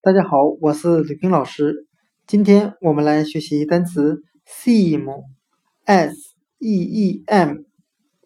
[0.00, 1.86] 大家好，我是李冰老师。
[2.26, 6.16] 今天我们来学习单词 seem，s
[6.58, 7.58] e e m，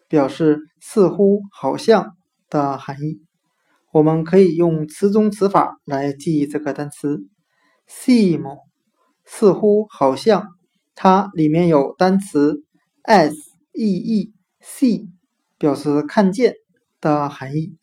[0.07, 2.15] 表示似乎、好像
[2.49, 3.21] 的含义。
[3.91, 7.27] 我们可以用词中词法来记忆这个单词
[7.87, 8.57] seem，
[9.23, 10.47] 似乎、好像，
[10.95, 12.63] 它里面有单词
[13.03, 13.35] s
[13.73, 15.07] e e see，
[15.57, 16.55] 表示看见
[16.99, 17.75] 的含义。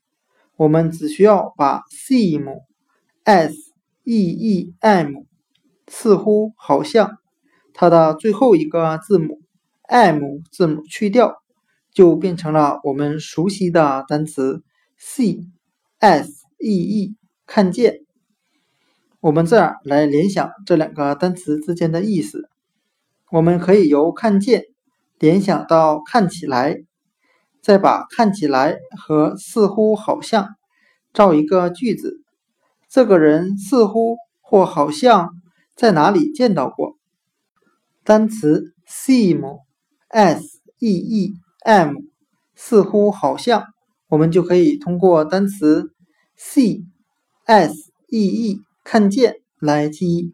[0.57, 2.63] 我们只需要把 seem
[3.25, 3.55] s
[4.05, 5.25] e e m
[5.87, 7.19] 似乎好像
[7.73, 9.41] 它的最后一个字母
[9.83, 10.21] m
[10.51, 11.43] 字母去掉，
[11.93, 14.63] 就变成了我们熟悉的单词
[14.99, 15.49] see
[15.99, 18.01] s e e 看见。
[19.21, 22.49] 我们这儿来联想这两个单词之间的意思，
[23.31, 24.65] 我们可以由看见
[25.19, 26.77] 联想到看起来，
[27.61, 30.49] 再把看起来和似乎好像
[31.13, 32.23] 造一个句子。
[32.89, 35.31] 这个人似乎或好像
[35.75, 36.97] 在哪里见到过。
[38.05, 41.95] 单词 seem，s e e m，
[42.55, 43.65] 似乎好像，
[44.09, 45.91] 我们就可以通过单词
[46.39, 47.75] see，s
[48.09, 50.33] e e 看见来记忆。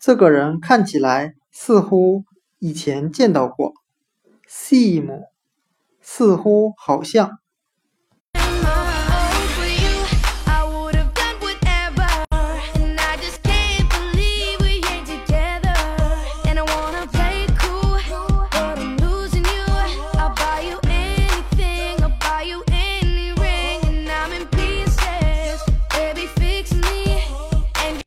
[0.00, 2.24] 这个人看起来似乎
[2.58, 3.72] 以前见到过。
[4.48, 5.26] seem，
[6.00, 7.38] 似乎好像。